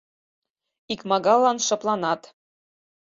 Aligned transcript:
Икмагаллан 0.93 1.57
шыпланат. 1.67 2.21